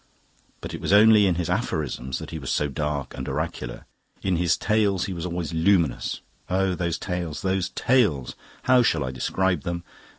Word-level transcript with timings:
But 0.61 0.73
it 0.73 0.81
was 0.81 0.91
only 0.91 1.27
in 1.27 1.35
his 1.35 1.47
aphorisms 1.47 2.17
that 2.17 2.31
he 2.31 2.39
was 2.39 2.49
so 2.51 2.67
dark 2.69 3.15
and 3.15 3.29
oracular. 3.29 3.85
In 4.23 4.37
his 4.37 4.57
Tales 4.57 5.05
he 5.05 5.13
was 5.13 5.27
always 5.27 5.53
luminous. 5.53 6.21
Oh, 6.49 6.73
those 6.73 6.97
Tales 6.97 7.43
those 7.43 7.69
Tales! 7.69 8.33
How 8.63 8.81
shall 8.81 9.05
I 9.05 9.11
describe 9.11 9.61
them? 9.61 9.83